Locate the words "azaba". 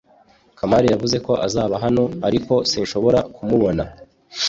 1.47-1.75